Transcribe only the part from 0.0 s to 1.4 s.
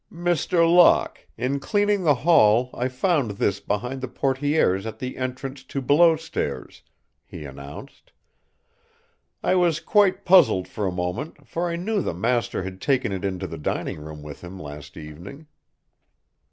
"Mr. Locke,